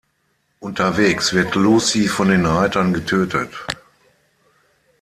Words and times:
Unterwegs 0.61 1.31
wird 1.33 1.53
Lucy 1.53 2.07
von 2.07 2.29
den 2.29 2.43
Reitern 2.47 2.91
getötet. 2.91 3.51